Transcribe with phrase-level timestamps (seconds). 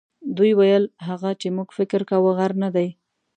[0.37, 2.89] دوی ویل هغه چې موږ فکر کاوه غر نه دی.